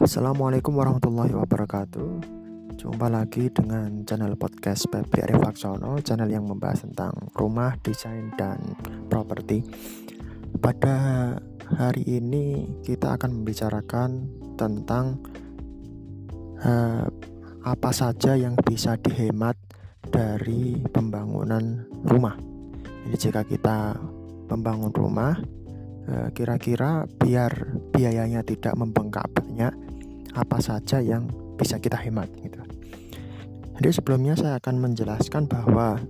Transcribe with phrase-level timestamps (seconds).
[0.00, 2.24] Assalamualaikum warahmatullahi wabarakatuh.
[2.80, 8.64] Jumpa lagi dengan channel podcast Febri Arif Laksono Channel yang membahas tentang rumah, desain, dan
[9.12, 9.60] properti.
[10.56, 11.36] Pada
[11.76, 14.24] hari ini kita akan membicarakan
[14.56, 15.20] tentang
[16.64, 17.04] uh,
[17.60, 19.60] Apa saja yang bisa dihemat
[20.08, 22.40] dari pembangunan rumah.
[23.04, 24.00] Jadi jika kita
[24.48, 25.36] membangun rumah
[26.10, 29.70] Eh, kira-kira biar biayanya tidak membengkak banyak
[30.36, 32.60] apa saja yang bisa kita hemat gitu.
[33.80, 36.00] Jadi sebelumnya saya akan menjelaskan bahwa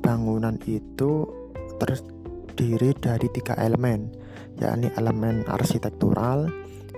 [0.00, 1.28] bangunan itu
[1.76, 4.08] terdiri dari tiga elemen
[4.56, 6.48] yakni elemen arsitektural,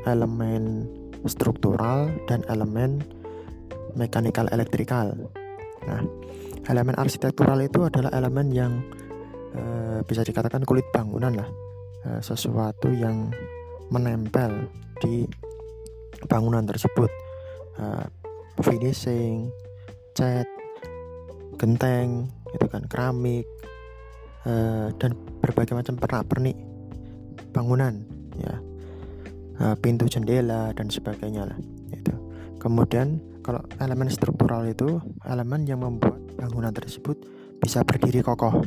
[0.07, 0.87] elemen
[1.27, 3.03] struktural dan elemen
[3.99, 5.11] mekanikal elektrikal.
[5.91, 6.07] Nah,
[6.71, 8.79] elemen arsitektural itu adalah elemen yang
[9.51, 9.63] e,
[10.07, 11.51] bisa dikatakan kulit bangunan lah
[12.09, 13.29] Eh, sesuatu yang
[13.91, 14.71] menempel
[15.03, 15.29] di
[16.27, 17.11] bangunan tersebut.
[17.79, 18.07] Uh,
[18.59, 19.55] finishing
[20.19, 20.47] cat
[21.55, 23.47] genteng itu kan keramik
[24.43, 26.59] uh, dan berbagai macam pernak-pernik
[27.55, 28.03] bangunan
[28.35, 28.59] ya.
[29.59, 31.59] Uh, pintu jendela dan sebagainya lah
[31.91, 32.15] itu
[32.63, 37.17] kemudian kalau elemen struktural itu elemen yang membuat bangunan tersebut
[37.59, 38.63] bisa berdiri kokoh.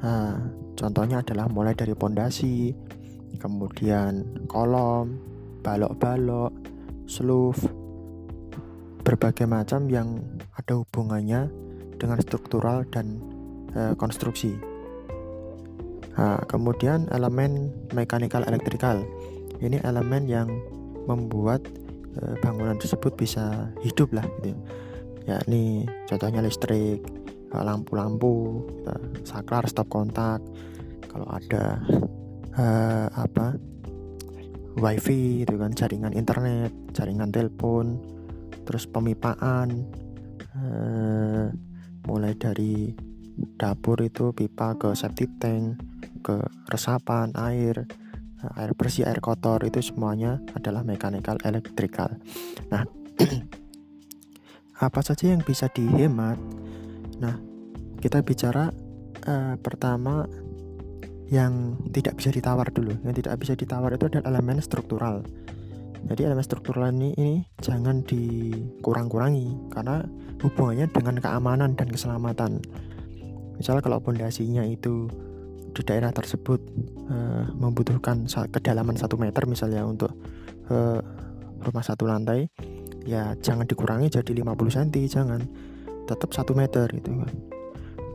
[0.00, 0.40] Nah,
[0.74, 2.72] contohnya adalah mulai dari pondasi,
[3.38, 5.29] kemudian kolom,
[5.60, 6.52] balok-balok,
[7.04, 7.58] sloof,
[9.04, 10.20] berbagai macam yang
[10.56, 11.48] ada hubungannya
[11.96, 13.20] dengan struktural dan
[13.72, 14.56] e, konstruksi.
[16.16, 19.00] Nah, kemudian elemen mekanikal elektrikal.
[19.60, 20.48] Ini elemen yang
[21.04, 21.64] membuat
[22.16, 24.56] e, bangunan tersebut bisa hidup lah gitu.
[25.28, 27.04] Yakni contohnya listrik,
[27.52, 28.62] lampu-lampu
[29.26, 30.38] saklar stop kontak
[31.10, 31.82] kalau ada
[32.54, 33.58] uh, apa
[34.78, 37.98] wifi itu kan jaringan internet jaringan telepon
[38.66, 39.86] terus pemipaan
[40.54, 41.50] uh,
[42.06, 42.94] mulai dari
[43.56, 45.80] dapur itu pipa ke septic tank
[46.20, 46.36] ke
[46.68, 47.88] resapan air
[48.56, 52.14] air bersih air kotor itu semuanya adalah mechanical elektrikal
[52.68, 52.84] nah
[54.80, 56.40] apa saja yang bisa dihemat?
[57.20, 57.36] Nah,
[58.00, 58.72] kita bicara
[59.28, 60.24] uh, pertama
[61.30, 62.94] yang tidak bisa ditawar dulu.
[63.06, 65.22] Yang tidak bisa ditawar itu adalah elemen struktural.
[66.10, 70.02] Jadi elemen struktural ini, ini jangan dikurang-kurangi karena
[70.42, 72.58] hubungannya dengan keamanan dan keselamatan.
[73.60, 75.06] Misalnya kalau pondasinya itu
[75.70, 76.58] di daerah tersebut
[77.12, 80.10] uh, membutuhkan kedalaman satu meter misalnya untuk
[80.72, 80.98] uh,
[81.62, 82.48] rumah satu lantai,
[83.04, 85.40] ya jangan dikurangi jadi 50 cm, jangan
[86.08, 87.30] tetap satu meter gitu kan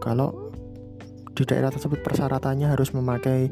[0.06, 0.45] kalau
[1.36, 3.52] di daerah tersebut persyaratannya harus memakai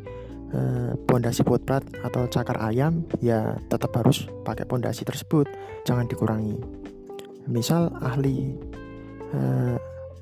[0.56, 5.52] eh, pondasi uh, plat atau cakar ayam ya tetap harus pakai pondasi tersebut
[5.84, 6.64] jangan dikurangi.
[7.52, 8.56] Misal ahli
[9.36, 9.76] uh,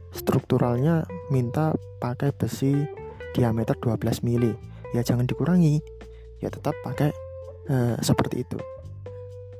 [0.09, 2.73] strukturalnya minta pakai besi
[3.37, 4.51] diameter 12 mili
[4.91, 5.79] ya jangan dikurangi
[6.41, 7.13] ya tetap pakai
[7.69, 8.57] uh, seperti itu.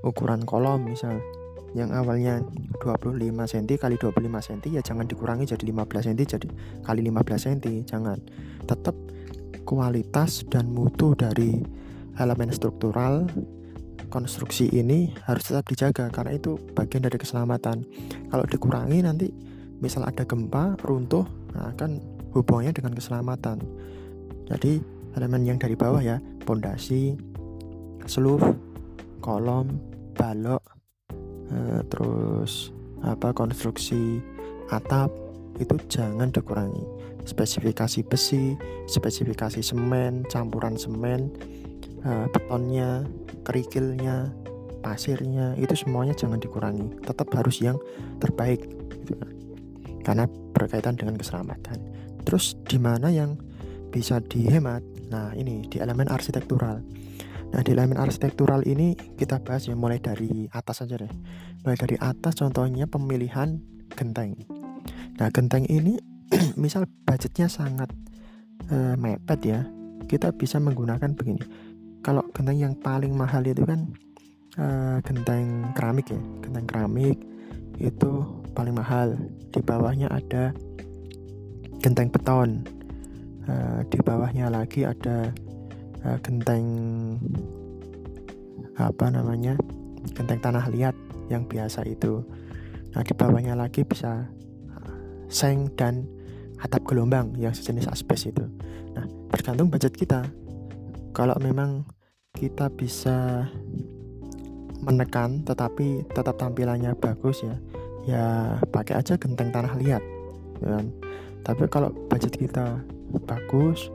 [0.01, 1.21] Ukuran kolom misal
[1.71, 2.43] yang awalnya
[2.83, 6.47] 25 cm kali 25 cm ya jangan dikurangi jadi 15 cm jadi
[6.83, 8.17] kali 15 cm jangan.
[8.67, 8.95] Tetap
[9.63, 11.63] kualitas dan mutu dari
[12.19, 13.23] elemen struktural
[14.11, 17.87] konstruksi ini harus tetap dijaga karena itu bagian dari keselamatan.
[18.27, 19.31] Kalau dikurangi nanti
[19.79, 21.23] misal ada gempa runtuh
[21.55, 22.03] nah akan
[22.35, 23.63] hubungannya dengan keselamatan.
[24.51, 24.83] Jadi
[25.15, 27.15] elemen yang dari bawah ya pondasi
[28.03, 28.43] seluf
[29.23, 29.79] kolom
[30.17, 30.80] balok
[31.51, 32.71] Eh, terus
[33.03, 34.23] apa konstruksi
[34.71, 35.11] atap
[35.59, 36.85] itu jangan dikurangi.
[37.27, 38.55] Spesifikasi besi
[38.87, 41.29] spesifikasi semen campuran semen
[42.01, 43.05] uh, betonnya
[43.45, 44.33] kerikilnya
[44.81, 47.03] pasirnya itu semuanya jangan dikurangi.
[47.03, 47.77] Tetap harus yang
[48.17, 48.63] terbaik
[49.05, 49.21] gitu.
[50.01, 50.25] karena
[50.55, 51.77] berkaitan dengan keselamatan.
[52.25, 53.37] Terus di mana yang
[53.93, 54.81] bisa dihemat?
[55.13, 56.81] Nah ini di elemen arsitektural
[57.51, 61.11] Nah di elemen arsitektural ini kita bahas ya mulai dari atas saja deh.
[61.67, 63.59] Mulai dari atas contohnya pemilihan
[63.91, 64.39] genteng.
[65.19, 65.99] Nah genteng ini
[66.63, 67.91] misal budgetnya sangat
[68.71, 69.59] uh, mepet ya,
[70.07, 71.43] kita bisa menggunakan begini.
[72.01, 73.91] Kalau genteng yang paling mahal itu kan
[74.57, 77.19] uh, genteng keramik ya, genteng keramik
[77.83, 78.11] itu
[78.55, 79.19] paling mahal.
[79.51, 80.55] Di bawahnya ada
[81.83, 82.63] genteng beton.
[83.41, 85.33] Uh, di bawahnya lagi ada
[86.05, 86.65] uh, genteng
[88.77, 89.53] apa namanya
[90.17, 90.95] genteng tanah liat
[91.29, 92.25] yang biasa itu.
[92.91, 94.27] Nah di bawahnya lagi bisa
[94.75, 94.95] uh,
[95.31, 96.05] seng dan
[96.61, 98.45] atap gelombang yang sejenis asbes itu.
[98.93, 100.25] Nah tergantung budget kita.
[101.11, 101.83] Kalau memang
[102.31, 103.45] kita bisa
[104.81, 107.55] menekan tetapi tetap tampilannya bagus ya
[108.01, 108.25] ya
[108.73, 110.01] pakai aja genteng tanah liat
[110.57, 110.85] ya kan?
[111.45, 112.81] tapi kalau budget kita
[113.29, 113.93] bagus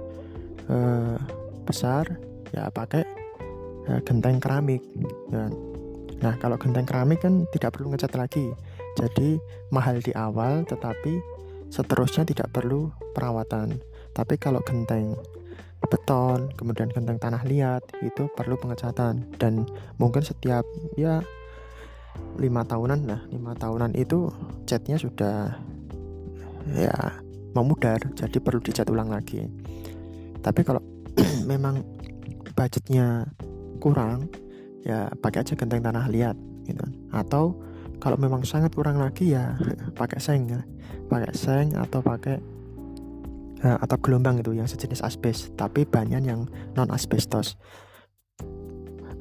[0.71, 1.19] eh,
[1.67, 2.07] besar
[2.55, 3.03] ya pakai
[3.91, 4.81] eh, genteng keramik
[5.35, 5.51] ya.
[6.23, 8.55] Nah kalau genteng keramik kan tidak perlu ngecat lagi.
[8.97, 9.37] Jadi
[9.69, 11.21] mahal di awal tetapi
[11.69, 13.77] seterusnya tidak perlu perawatan.
[14.17, 15.13] Tapi kalau genteng
[15.87, 19.29] beton, kemudian genteng tanah liat itu perlu pengecatan.
[19.37, 19.69] Dan
[20.01, 20.65] mungkin setiap
[20.97, 21.21] ya
[22.41, 24.33] lima tahunan nah lima tahunan itu
[24.65, 25.53] catnya sudah
[26.73, 26.97] ya
[27.53, 28.01] memudar.
[28.17, 29.45] Jadi perlu dicat ulang lagi.
[30.41, 30.81] Tapi kalau
[31.51, 31.83] memang
[32.57, 33.29] budgetnya
[33.81, 34.29] kurang
[34.87, 36.85] ya pakai aja genteng tanah liat gitu.
[37.13, 37.59] Atau
[37.99, 39.57] kalau memang sangat kurang lagi ya
[40.01, 40.61] pakai seng ya.
[41.07, 42.43] pakai seng atau pakai
[43.63, 47.55] uh, atau gelombang itu yang sejenis asbes tapi banyak yang non asbestos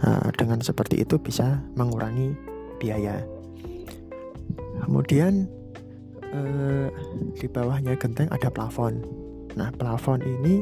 [0.02, 2.34] uh, dengan seperti itu bisa mengurangi
[2.82, 3.22] biaya.
[4.82, 5.46] Kemudian
[6.34, 6.90] uh,
[7.38, 9.02] di bawahnya genteng ada plafon.
[9.56, 10.62] Nah plafon ini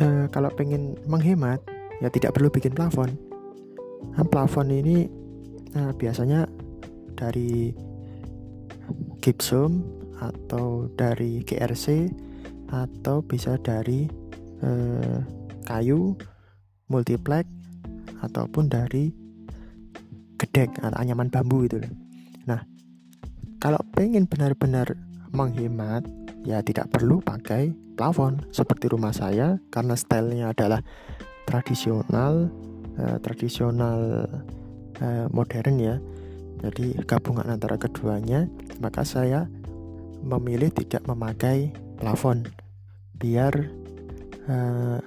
[0.00, 1.60] uh, kalau pengen menghemat
[2.00, 3.14] ya tidak perlu bikin plafon.
[4.16, 5.06] Nah, plafon ini
[5.76, 6.48] uh, biasanya
[7.14, 7.76] dari
[9.20, 9.84] gypsum
[10.20, 12.10] atau dari GRC
[12.70, 14.06] atau bisa dari
[14.62, 15.18] eh,
[15.66, 16.14] kayu
[16.92, 17.48] multiplex
[18.20, 19.10] ataupun dari
[20.36, 21.80] gedek atau anyaman bambu itu
[22.48, 22.64] Nah,
[23.60, 24.96] kalau pengen benar-benar
[25.30, 26.04] menghemat
[26.44, 30.80] ya tidak perlu pakai plafon seperti rumah saya karena stylenya adalah
[31.44, 32.48] tradisional
[32.96, 34.28] eh, tradisional
[35.00, 35.96] eh, modern ya.
[36.60, 38.44] Jadi gabungan antara keduanya
[38.84, 39.48] maka saya
[40.20, 42.44] memilih tidak memakai plafon
[43.20, 43.52] biar
[44.48, 44.98] uh,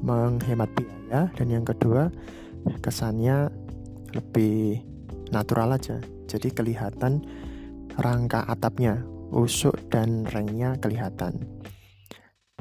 [0.00, 1.28] menghemat biaya.
[1.36, 2.08] Dan yang kedua
[2.84, 3.48] kesannya
[4.16, 4.84] lebih
[5.32, 6.00] natural aja.
[6.28, 7.24] Jadi kelihatan
[7.98, 11.38] rangka atapnya usuk dan rengnya kelihatan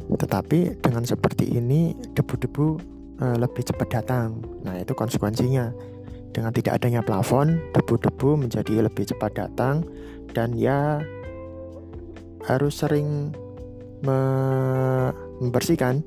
[0.09, 2.67] tetapi dengan seperti ini debu-debu
[3.21, 5.69] uh, lebih cepat datang nah itu konsekuensinya
[6.33, 9.85] dengan tidak adanya plafon debu-debu menjadi lebih cepat datang
[10.33, 11.01] dan ya
[12.45, 13.33] harus sering
[14.05, 14.19] me
[15.43, 16.03] membersihkan.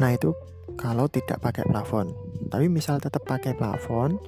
[0.00, 0.32] Nah, itu
[0.76, 2.12] kalau tidak pakai plafon.
[2.50, 4.20] Tapi misal tetap pakai plafon,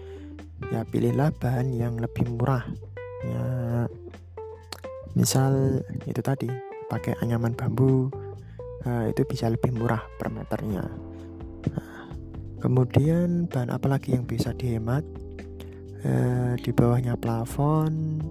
[0.73, 2.65] ya pilihlah bahan yang lebih murah.
[3.25, 3.47] Ya
[5.17, 6.51] misal itu tadi
[6.93, 8.13] pakai anyaman bambu
[8.85, 10.85] nah, itu bisa lebih murah per meternya.
[11.73, 12.13] Nah,
[12.61, 15.03] kemudian bahan apa lagi yang bisa dihemat?
[16.07, 18.23] Eh, di bawahnya plafon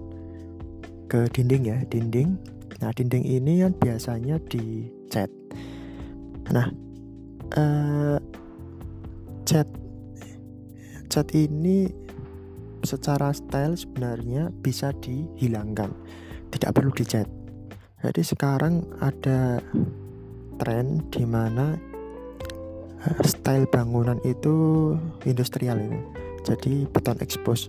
[1.10, 2.38] ke dinding ya dinding.
[2.80, 5.28] Nah dinding ini kan biasanya dicat.
[6.56, 6.72] Nah
[7.58, 8.18] uh,
[9.44, 9.68] cat
[11.12, 11.90] cat ini
[12.86, 15.90] secara style sebenarnya bisa dihilangkan.
[16.54, 17.26] Tidak perlu dicat.
[18.00, 19.58] Jadi sekarang ada
[20.62, 21.74] tren di mana
[23.02, 24.94] uh, style bangunan itu
[25.26, 26.00] industrial ini.
[26.46, 27.68] Jadi beton expose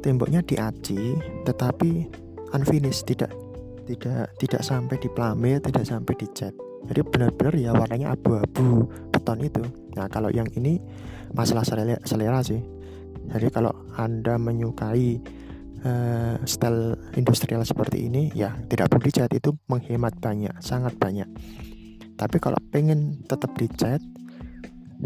[0.00, 2.08] temboknya diaci tetapi
[2.56, 3.34] unfinished tidak
[3.84, 6.54] tidak tidak sampai di plame tidak sampai di cat
[6.86, 9.62] jadi benar-benar ya warnanya abu-abu beton itu.
[9.98, 10.78] Nah kalau yang ini
[11.34, 12.62] masalah selera, selera sih
[13.30, 15.18] jadi kalau anda menyukai
[15.82, 19.30] uh, style industrial seperti ini ya tidak perlu dicat.
[19.34, 21.26] Itu menghemat banyak sangat banyak.
[22.16, 24.00] Tapi kalau pengen tetap dicat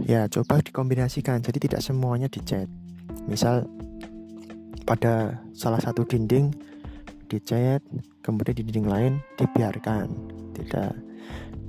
[0.04, 1.40] ya coba dikombinasikan.
[1.40, 2.68] Jadi tidak semuanya dicat.
[3.26, 3.66] Misal
[4.84, 6.54] pada salah satu dinding
[7.30, 7.82] dicat
[8.20, 10.06] kemudian di dinding lain dibiarkan.
[10.54, 10.92] Tidak.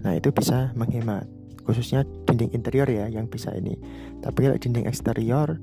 [0.04, 1.26] Nah itu bisa menghemat.
[1.62, 3.78] Khususnya dinding interior ya yang bisa ini.
[4.20, 5.62] Tapi kalau dinding eksterior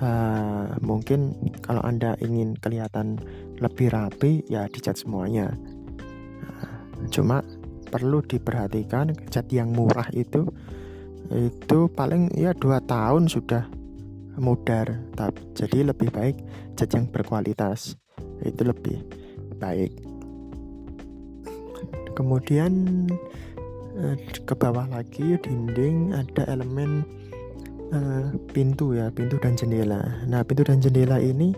[0.00, 3.20] uh, mungkin kalau anda ingin kelihatan
[3.60, 5.52] lebih rapi ya dicat semuanya.
[6.48, 7.44] Uh, cuma
[7.92, 10.50] perlu diperhatikan cat yang murah itu
[11.30, 13.64] itu paling ya dua tahun sudah
[14.38, 14.98] mudar.
[15.14, 16.36] Tapi jadi lebih baik
[16.74, 17.94] cat yang berkualitas
[18.42, 18.98] itu lebih
[19.62, 19.94] baik.
[22.14, 23.06] Kemudian
[23.98, 27.02] eh, ke bawah lagi dinding ada elemen
[27.92, 30.00] uh, pintu ya pintu dan jendela.
[30.30, 31.52] Nah pintu dan jendela ini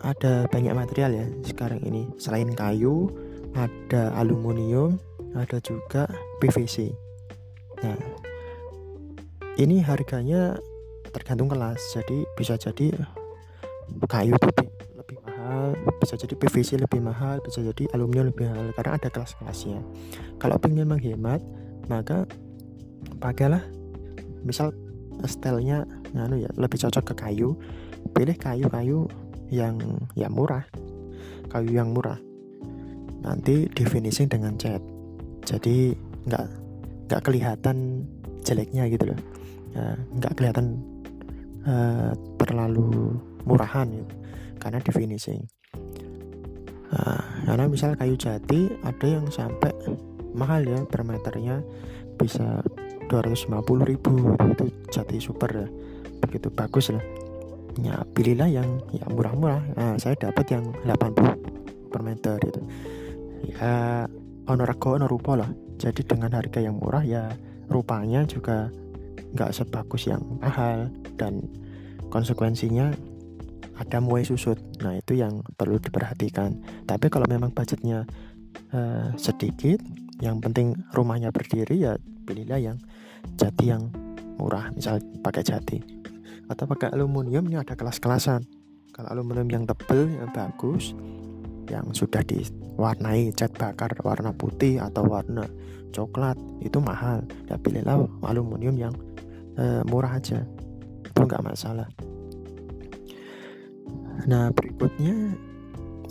[0.00, 2.08] ada banyak material ya sekarang ini.
[2.20, 3.12] Selain kayu
[3.56, 4.98] ada aluminium
[5.34, 6.10] ada juga
[6.42, 6.90] PVC
[7.80, 7.96] nah
[9.56, 10.56] ini harganya
[11.12, 11.80] tergantung kelas.
[11.96, 12.92] Jadi bisa jadi
[14.06, 14.48] kayu itu
[15.26, 18.72] mahal bisa jadi PVC lebih mahal bisa jadi aluminium lebih mahal.
[18.76, 19.80] Karena ada kelas-kelasnya.
[20.38, 21.40] Kalau ingin menghemat
[21.90, 22.24] maka
[23.18, 23.64] pakailah
[24.46, 24.72] misal
[25.26, 25.84] stylenya
[26.16, 27.58] anu ya lebih cocok ke kayu.
[28.16, 29.08] Pilih kayu-kayu
[29.52, 29.76] yang
[30.16, 30.64] ya murah.
[31.50, 32.16] Kayu yang murah.
[33.20, 34.80] Nanti di finishing dengan cat.
[35.44, 35.92] Jadi
[36.24, 36.46] nggak
[37.10, 38.06] nggak kelihatan
[38.46, 39.20] jeleknya gitu loh.
[39.70, 39.94] Ya,
[40.34, 40.82] kelihatan
[41.66, 44.14] uh, terlalu murahan gitu
[44.60, 45.42] karena di finishing.
[46.90, 49.72] Nah, karena misal kayu jati ada yang sampai
[50.34, 51.64] mahal ya per meternya
[52.18, 52.60] bisa
[53.10, 54.38] 250 ribu.
[54.54, 55.66] Itu jati super ya.
[56.22, 57.02] Begitu bagus lah
[57.78, 59.62] ya pilihlah yang ya murah-murah.
[59.78, 62.60] Nah, saya dapat yang 80 per meter itu
[63.56, 64.06] ya
[64.50, 65.50] honor rego honor rupa lah.
[65.80, 67.30] Jadi dengan harga yang murah ya
[67.70, 68.68] rupanya juga
[69.36, 70.90] nggak sebagus yang mahal.
[71.14, 71.46] Dan
[72.10, 72.90] konsekuensinya
[73.78, 74.58] ada muai susut.
[74.82, 76.58] Nah itu yang perlu diperhatikan.
[76.84, 78.04] Tapi kalau memang budgetnya
[78.74, 79.80] uh, sedikit
[80.20, 81.96] yang penting rumahnya berdiri ya
[82.28, 82.76] pilihlah yang
[83.36, 83.88] jati yang
[84.40, 85.78] murah misal pakai jati.
[86.50, 88.42] Atau pakai aluminium ini ada kelas-kelasan.
[88.90, 90.92] Kalau aluminium yang tebel yang bagus
[91.70, 95.46] yang sudah diwarnai cat bakar warna putih atau warna
[95.94, 97.22] coklat itu mahal.
[97.46, 98.94] Ya pilihlah aluminium yang
[99.54, 100.42] e, murah aja.
[101.06, 101.86] Itu nggak masalah.
[104.26, 105.32] Nah berikutnya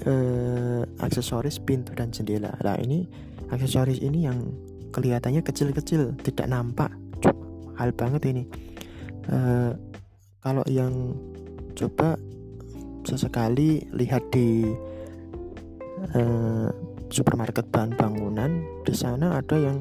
[0.07, 2.55] eh, aksesoris pintu dan jendela.
[2.63, 3.05] Nah ini
[3.51, 4.39] aksesoris ini yang
[4.91, 6.91] kelihatannya kecil-kecil tidak nampak.
[7.79, 8.43] Hal banget ini.
[9.29, 9.71] Uh,
[10.43, 11.15] kalau yang
[11.77, 12.19] coba
[13.07, 14.67] sesekali lihat di
[16.15, 16.69] uh,
[17.07, 19.77] supermarket bahan bangunan di sana ada yang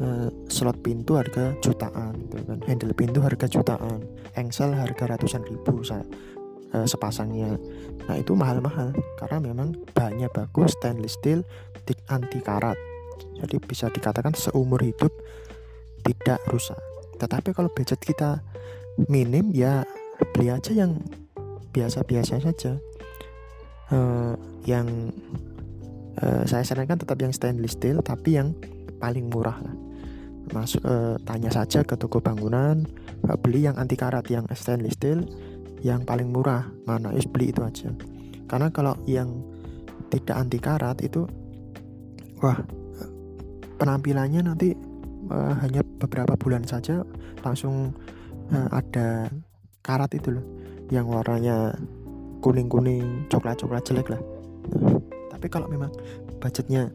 [0.00, 2.58] uh, slot pintu harga jutaan gitu kan.
[2.66, 4.06] Handle pintu harga jutaan
[4.38, 7.58] engsel harga ratusan ribu uh, sepasangnya.
[8.06, 11.42] Nah itu mahal-mahal karena memang bahannya bagus stainless steel
[12.06, 12.78] anti karat
[13.40, 15.10] jadi bisa dikatakan seumur hidup
[16.04, 16.78] tidak rusak.
[17.20, 18.40] Tetapi kalau budget kita
[19.08, 19.84] minim ya
[20.32, 21.00] beli aja yang
[21.72, 22.76] biasa-biasa saja.
[23.90, 24.38] Uh,
[24.70, 25.10] yang
[26.22, 28.54] uh, saya sarankan tetap yang stainless steel tapi yang
[29.02, 29.74] paling murah lah.
[30.50, 32.86] Masuk uh, tanya saja ke toko bangunan
[33.26, 35.26] uh, beli yang anti karat yang stainless steel
[35.82, 36.70] yang paling murah.
[36.86, 37.90] Mana is beli itu aja.
[38.46, 39.42] Karena kalau yang
[40.10, 41.26] tidak anti karat itu
[42.42, 42.58] wah
[43.80, 44.76] penampilannya nanti
[45.32, 47.00] uh, hanya beberapa bulan saja
[47.40, 47.96] langsung
[48.52, 49.32] uh, ada
[49.80, 50.44] karat itu loh
[50.92, 51.72] yang warnanya
[52.44, 54.20] kuning-kuning coklat-coklat jelek lah.
[55.32, 55.88] Tapi kalau memang
[56.42, 56.92] budgetnya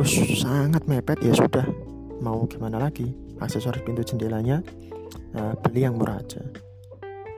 [0.00, 0.10] us,
[0.42, 1.66] sangat mepet ya sudah.
[2.20, 3.14] Mau gimana lagi?
[3.40, 4.60] Aksesoris pintu jendelanya
[5.36, 6.42] uh, beli yang murah aja.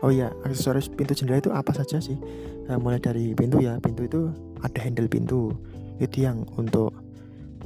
[0.03, 2.19] Oh ya aksesoris pintu jendela itu apa saja sih?
[2.67, 4.21] Uh, mulai dari pintu ya pintu itu
[4.63, 5.55] ada handle pintu.
[6.03, 6.91] Itu yang untuk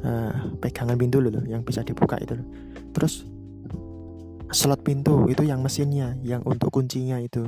[0.05, 2.47] uh, pegangan pintu loh yang bisa dibuka itu loh.
[2.93, 3.25] terus
[4.55, 7.47] slot pintu itu yang mesinnya yang untuk kuncinya itu.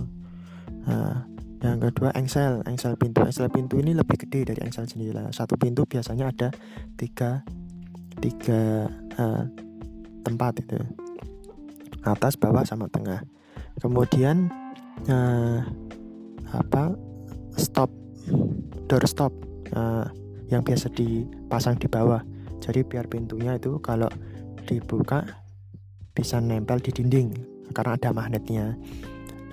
[0.89, 1.19] Uh,
[1.59, 2.63] yang kedua engsel.
[2.67, 3.23] Engsel pintu.
[3.23, 6.49] Engsel pintu ini lebih gede dari engsel jendela satu pintu biasanya ada
[6.99, 7.43] tiga
[8.19, 9.45] tiga uh,
[10.27, 10.79] tempat itu.
[12.03, 13.23] Atas bawah sama tengah.
[13.79, 14.51] Kemudian
[15.07, 15.63] uh,
[16.51, 16.95] apa
[17.55, 17.91] stop
[18.89, 19.31] door stop
[19.75, 20.07] uh,
[20.49, 22.23] yang biasa dipasang di bawah
[22.59, 24.11] jadi biar pintunya itu kalau
[24.69, 25.25] dibuka
[26.13, 27.31] bisa nempel di dinding
[27.73, 28.75] karena ada magnetnya.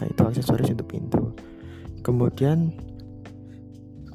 [0.01, 1.23] Nah itu aksesoris untuk pintu.
[2.03, 2.73] Kemudian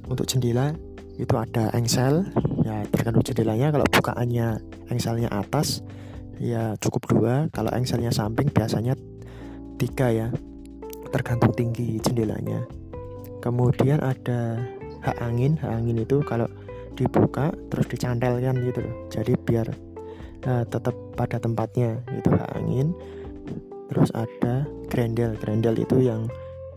[0.06, 0.75] untuk jendela
[1.16, 2.26] itu ada engsel.
[2.66, 3.73] Ya tergantung jendelanya.
[3.73, 4.61] Kalau bukaannya
[4.92, 5.80] engselnya atas
[6.37, 7.35] ya cukup dua.
[7.54, 8.99] Kalau engselnya samping biasanya
[9.80, 10.28] tiga ya.
[11.11, 12.66] Tergantung tinggi jendelanya.
[13.40, 14.61] Kemudian ada
[15.00, 15.56] hak angin.
[15.56, 16.47] Hak angin itu kalau
[16.94, 18.94] dibuka terus dicantelkan gitu loh.
[19.11, 19.66] Jadi biar
[20.47, 22.92] uh, tetap pada tempatnya itu angin.
[23.90, 25.35] Terus ada grendel.
[25.38, 26.30] Grendel itu yang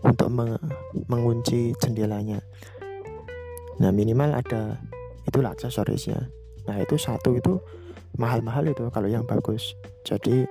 [0.04, 0.58] untuk meng
[1.08, 2.42] mengunci jendelanya.
[3.80, 4.78] Nah minimal ada
[5.24, 6.28] itulah aksesorisnya.
[6.68, 7.58] Nah itu satu itu
[8.20, 9.74] mahal-mahal itu kalau yang bagus.
[10.04, 10.44] Jadi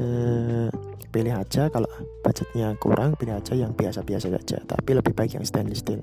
[0.00, 0.68] eh,
[1.12, 1.88] pilih aja kalau
[2.24, 6.00] budgetnya kurang pilih aja yang biasa-biasa saja tapi lebih baik yang stainless steel.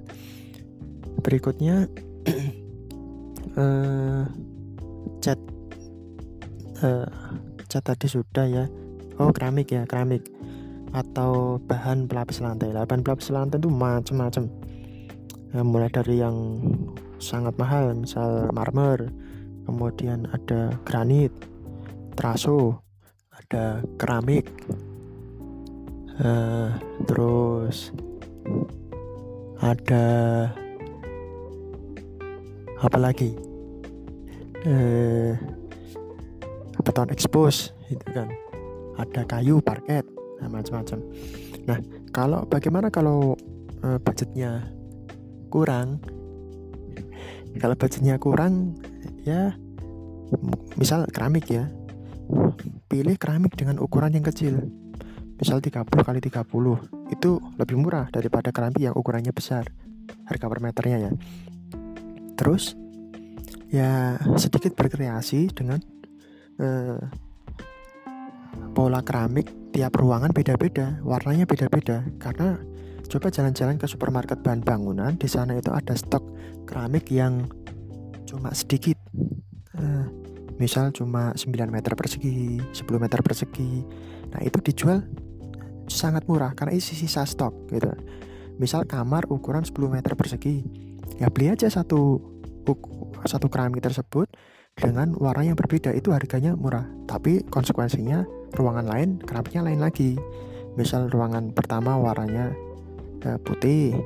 [1.19, 1.89] Berikutnya
[3.57, 4.27] uh,
[5.23, 5.39] cat
[6.83, 7.09] uh,
[7.65, 8.65] cat tadi sudah ya.
[9.17, 10.27] Oh keramik ya keramik.
[10.93, 12.73] Atau bahan pelapis lantai.
[12.73, 14.49] Bahan pelapis lantai itu macam-macam
[15.53, 16.61] ya, mulai dari yang
[17.19, 19.11] sangat mahal misal marmer
[19.67, 21.33] kemudian ada granit
[22.15, 22.79] teraso
[23.35, 24.47] ada keramik
[26.23, 26.71] uh,
[27.05, 27.91] terus
[29.59, 30.05] ada
[32.79, 33.35] apalagi
[34.63, 35.35] eh,
[36.79, 38.29] beton expose itu kan.
[38.99, 40.03] Ada kayu parket
[40.43, 40.99] macam-macam.
[41.67, 41.79] Nah
[42.11, 43.35] kalau bagaimana kalau
[43.83, 44.67] uh, budgetnya
[45.47, 46.03] kurang?
[47.59, 48.75] Kalau budgetnya kurang
[49.23, 49.55] ya
[50.75, 51.71] misal keramik ya.
[52.91, 54.67] Pilih keramik dengan ukuran yang kecil.
[55.39, 56.43] Misal 30 kali 30
[57.15, 59.63] itu lebih murah daripada keramik yang ukurannya besar
[60.27, 61.11] harga per meternya ya
[62.39, 62.79] terus
[63.67, 65.83] ya sedikit berkreasi dengan
[66.63, 67.03] uh,
[68.71, 72.07] pola keramik tiap ruangan beda-beda warnanya beda-beda.
[72.15, 72.55] Karena
[73.11, 76.23] coba jalan-jalan ke supermarket bahan bangunan di sana itu ada stok
[76.63, 77.43] keramik yang
[78.23, 78.95] cuma sedikit.
[79.75, 80.07] Uh,
[80.59, 83.83] misal cuma 9 meter persegi 10 meter persegi.
[84.31, 85.03] Nah itu dijual
[85.89, 87.91] sangat murah karena isi sisa stok gitu.
[88.59, 90.67] Misal kamar ukuran 10 meter persegi,
[91.19, 92.17] ya beli aja satu
[93.25, 94.29] satu keramik tersebut
[94.77, 96.87] dengan warna yang berbeda itu harganya murah.
[97.09, 98.23] Tapi konsekuensinya
[98.55, 100.15] ruangan lain keramiknya lain lagi.
[100.79, 102.55] Misal ruangan pertama warnanya
[103.27, 103.99] uh, putih,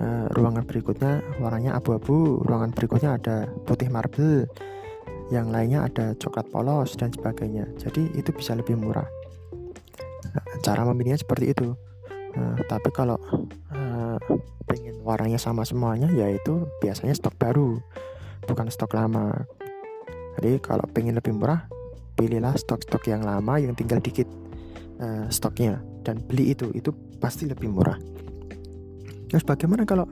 [0.00, 4.48] uh, ruangan berikutnya warnanya abu-abu, ruangan berikutnya ada putih marble,
[5.28, 7.68] yang lainnya ada coklat polos dan sebagainya.
[7.76, 9.04] Jadi itu bisa lebih murah
[10.62, 11.74] cara memilihnya seperti itu
[12.36, 13.16] nah, tapi kalau
[14.68, 17.80] pengen warnanya sama semuanya yaitu biasanya stok baru
[18.44, 19.48] bukan stok lama.
[20.38, 21.66] Jadi kalau pengen lebih murah
[22.14, 24.26] pilihlah stok-stok yang lama yang tinggal dikit
[25.02, 26.70] uh, stoknya dan beli itu.
[26.74, 27.98] Itu pasti lebih murah.
[29.28, 30.06] Terus bagaimana kalau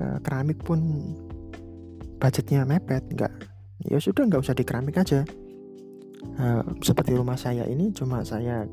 [0.00, 0.80] uh, keramik pun
[2.22, 3.32] budgetnya mepet nggak?
[3.86, 5.26] Ya sudah nggak usah di keramik aja.
[6.36, 8.66] Uh, seperti rumah saya ini cuma saya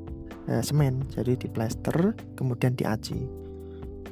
[0.47, 3.42] eh, semen jadi di plester kemudian diaci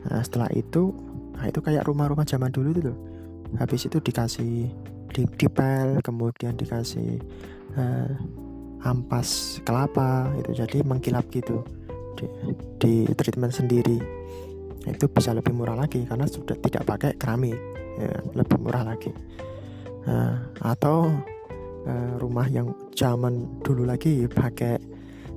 [0.07, 0.93] nah, setelah itu
[1.37, 2.93] nah itu kayak rumah-rumah zaman dulu itu
[3.57, 4.69] habis itu dikasih
[5.11, 7.19] di dipel kemudian dikasih
[7.75, 8.11] eh,
[8.81, 11.61] ampas kelapa itu jadi mengkilap gitu
[12.17, 12.25] di,
[12.77, 13.97] di treatment sendiri.
[14.85, 17.57] Itu bisa lebih murah lagi karena sudah tidak pakai keramik
[18.01, 19.13] ya, lebih murah lagi.
[20.01, 20.33] Uh,
[20.65, 21.13] atau
[21.85, 24.81] uh, rumah yang zaman dulu lagi pakai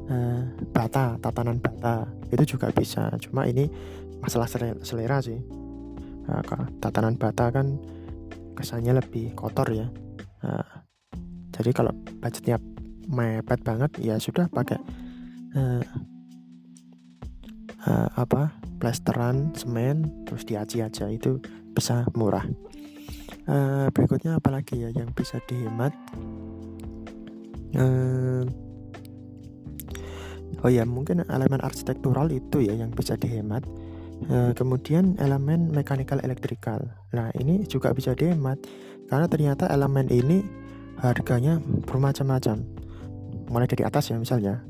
[0.09, 0.41] uh,
[0.73, 3.13] bata tatanan bata itu juga bisa.
[3.21, 3.69] Cuma ini
[4.25, 4.49] masalah
[4.81, 5.37] selera, sih.
[6.25, 6.41] Uh,
[6.81, 7.77] tatanan bata kan
[8.57, 9.93] kesannya lebih kotor ya.
[10.41, 10.65] Uh,
[11.53, 11.93] jadi kalau
[12.25, 12.57] budgetnya
[13.05, 14.81] mepet banget ya sudah pakai
[15.53, 15.85] uh,
[17.85, 21.37] uh, apa plesteran semen terus diaci aja itu
[21.77, 22.49] bisa murah.
[23.45, 25.93] Uh, berikutnya apalagi ya yang bisa dihemat?
[27.77, 28.49] Uh,
[30.65, 33.67] oh ya mungkin elemen arsitektural itu ya yang bisa dihemat
[34.57, 36.81] kemudian elemen mechanical electrical.
[37.13, 38.57] Nah ini juga bisa dihemat
[39.09, 40.45] karena ternyata elemen ini
[41.01, 42.65] harganya bermacam-macam.
[43.51, 44.65] Mulai dari atas ya misalnya.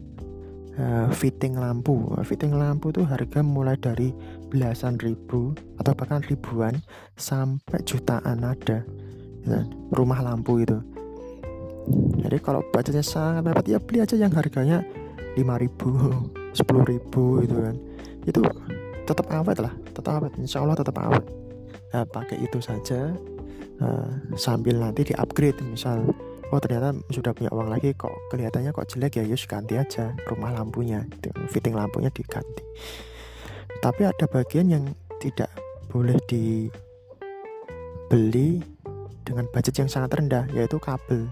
[0.74, 2.10] E, fitting lampu.
[2.26, 4.10] Fitting lampu itu harga mulai dari
[4.50, 6.74] belasan ribu atau bahkan ribuan
[7.14, 8.82] sampai jutaan ada.
[9.44, 9.60] Ya,
[9.94, 10.80] rumah lampu itu.
[12.24, 14.80] Jadi kalau budgetnya sangat mepet ya beli aja yang harganya
[15.36, 15.92] lima ribu
[16.56, 17.76] sepuluh ribu gitu kan.
[18.24, 18.40] Itu
[19.04, 20.32] tetap awet lah tetap awet.
[20.40, 21.24] Insya Allah tetap awet.
[21.94, 23.12] Nah, pakai itu saja.
[23.74, 24.06] Uh,
[24.38, 26.06] sambil nanti di upgrade misal
[26.54, 30.54] oh ternyata sudah punya uang lagi kok kelihatannya kok jelek ya yus ganti aja rumah
[30.54, 31.02] lampunya.
[31.50, 32.62] Fitting lampunya diganti.
[33.82, 34.84] Tapi ada bagian yang
[35.18, 35.50] tidak
[35.90, 36.72] boleh dibeli
[39.24, 41.26] dengan budget yang sangat rendah yaitu kabel.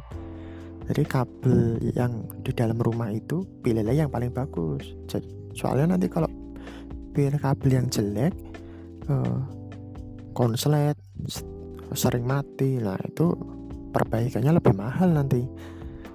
[0.90, 4.98] Jadi kabel yang di dalam rumah itu pilihlah yang paling bagus.
[5.06, 6.26] Jadi, soalnya nanti kalau
[7.12, 8.33] pilih kabel yang jelek
[9.12, 9.38] uh,
[10.33, 10.96] konslet
[11.92, 12.81] sering mati.
[12.81, 13.37] Nah itu
[13.92, 15.44] perbaikannya lebih mahal nanti.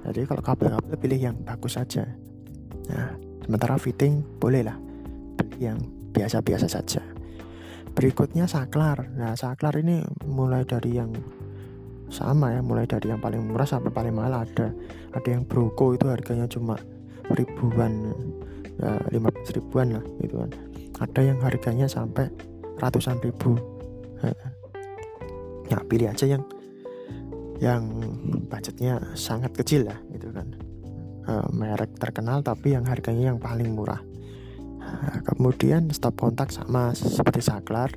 [0.07, 2.09] Jadi kalau kabel-kabel pilih yang bagus saja.
[2.89, 3.13] Nah
[3.45, 4.75] sementara fitting bolehlah
[5.37, 5.77] beli yang
[6.11, 7.05] biasa-biasa saja.
[7.93, 9.05] Berikutnya saklar.
[9.13, 11.13] Nah saklar ini mulai dari yang
[12.07, 14.73] sama ya mulai dari yang paling murah sampai paling mahal ada.
[15.13, 16.79] Ada yang broko itu harganya cuma
[17.35, 18.15] ribuan
[18.79, 20.51] ya, lima belas ribuan lah gitu kan
[20.97, 22.29] ada yang harganya sampai
[22.81, 23.57] ratusan ribu.
[24.21, 24.37] Nah
[25.87, 26.43] pilih aja yang
[27.57, 27.83] yang
[28.51, 30.47] budgetnya sangat kecil lah gitu kan.
[31.25, 33.99] E, merek terkenal tapi yang harganya yang paling murah.
[34.77, 37.91] Nah, kemudian stop kontak sama seperti saklar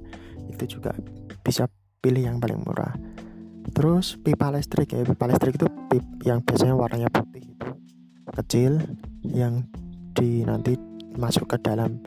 [0.48, 0.96] itu juga
[1.44, 1.68] bisa
[2.00, 2.96] pilih yang paling murah.
[3.70, 7.70] Terus pipa listrik ya pipa listrik itu pip yang biasanya warnanya putih itu
[8.40, 8.72] kecil
[9.26, 9.66] yang
[10.16, 10.74] di nanti
[11.14, 12.00] masuk ke dalam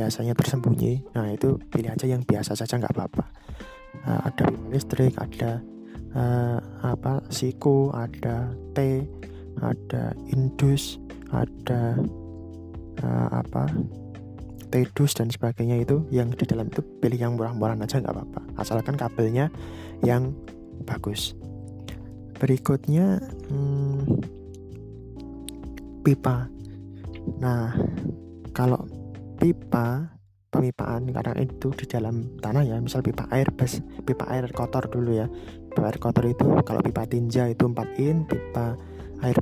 [0.00, 1.12] biasanya tersembunyi.
[1.12, 3.24] Nah itu pilih aja yang biasa saja nggak apa-apa.
[4.00, 5.60] Nah, ada listrik ada
[6.16, 9.04] uh, apa siku ada T
[9.60, 10.96] ada indus
[11.28, 12.00] ada
[13.04, 13.68] uh, apa
[14.72, 18.40] tedus dan sebagainya itu yang di dalam itu pilih yang murah-murah aja nggak apa-apa.
[18.56, 19.52] Asalkan kabelnya
[20.00, 20.32] yang
[20.88, 21.36] bagus.
[22.40, 23.20] Berikutnya
[23.52, 24.16] hmm,
[26.08, 26.48] pipa.
[27.36, 27.76] Nah
[28.56, 28.80] kalau
[29.40, 30.20] pipa
[30.52, 32.76] pemipaan karena itu di dalam tanah ya.
[32.76, 35.26] Misal pipa air bas pipa air kotor dulu ya.
[35.72, 38.76] Pipa air kotor itu kalau pipa tinja itu 4 in pipa
[39.24, 39.38] air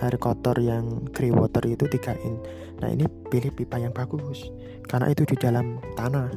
[0.00, 2.34] air kotor yang grey water itu 3 in.
[2.80, 4.48] Nah ini pilih pipa yang bagus
[4.88, 6.32] karena itu di dalam tanah.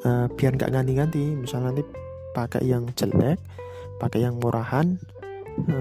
[0.00, 1.84] E, biar nggak ganti-ganti misal nanti
[2.32, 3.36] pakai yang jelek
[4.00, 4.96] pakai yang murahan
[5.64, 5.76] e,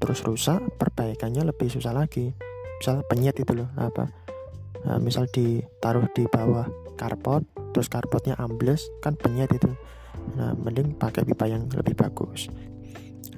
[0.00, 2.36] terus rusak perbaikannya lebih susah lagi.
[2.80, 4.29] Misal penyet itu loh apa
[4.84, 9.70] e, misal ditaruh di bawah karpot terus karpotnya ambles kan penyet itu.
[10.36, 12.52] Nah mending pakai pipa yang lebih bagus.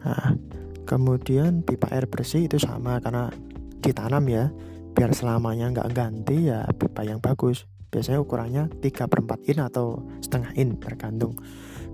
[0.02, 0.34] Nah
[0.82, 3.30] kemudian pipa air bersih itu sama karena
[3.78, 4.50] ditanam ya.
[4.92, 7.64] Biar selamanya nggak ganti ya pipa yang bagus.
[7.92, 11.36] Biasanya ukurannya 3 per 4 in atau setengah in tergantung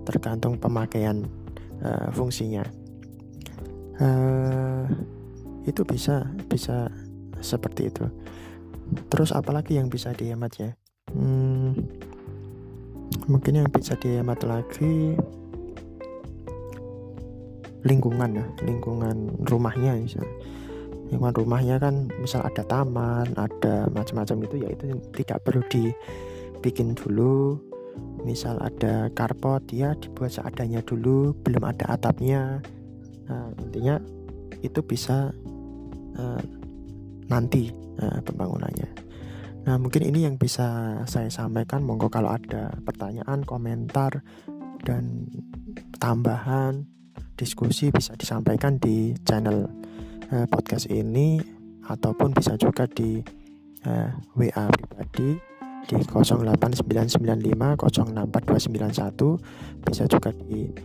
[0.07, 1.27] tergantung pemakaian
[1.83, 2.63] uh, fungsinya.
[3.99, 4.87] Uh,
[5.67, 6.87] itu bisa bisa
[7.43, 8.07] seperti itu
[9.09, 10.71] terus apalagi yang bisa dihemat ya?
[11.13, 11.73] Hmm,
[13.25, 15.17] mungkin yang bisa dihemat lagi
[17.79, 20.27] lingkungan ya lingkungan rumahnya misalnya
[21.09, 24.83] lingkungan rumahnya kan misal ada taman ada macam-macam itu ya itu
[25.17, 27.57] tidak perlu dibikin dulu.
[28.19, 32.61] Misal ada karpot ya dibuat seadanya dulu belum ada atapnya.
[33.27, 33.95] Nah, intinya
[34.61, 35.31] itu bisa
[36.19, 36.41] uh,
[37.31, 38.89] nanti uh, pembangunannya.
[39.67, 41.83] Nah mungkin ini yang bisa saya sampaikan.
[41.83, 44.23] Monggo kalau ada pertanyaan komentar
[44.83, 45.27] dan
[45.99, 46.87] tambahan
[47.35, 49.67] diskusi bisa disampaikan di channel
[50.31, 51.39] uh, podcast ini
[51.87, 53.23] ataupun bisa juga di
[53.87, 55.39] uh, eh, WA pribadi
[55.89, 57.17] di 08995
[59.81, 60.77] bisa juga dilihat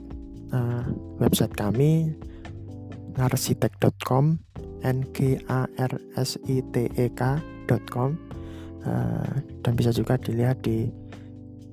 [0.00, 0.86] uh, uh,
[1.20, 2.16] website kami
[3.16, 4.38] narsitek.com
[4.82, 8.10] n g a r s i t e k.com
[8.84, 10.90] uh, dan bisa juga dilihat di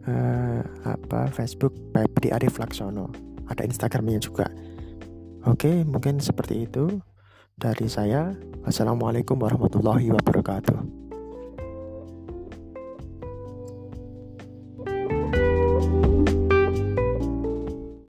[0.05, 3.09] uh, apa Facebook Febri Arif Laksono
[3.49, 4.45] ada Instagramnya juga
[5.47, 6.99] Oke, mungkin seperti itu
[7.55, 8.35] dari saya.
[8.67, 10.98] Wassalamualaikum warahmatullahi wabarakatuh.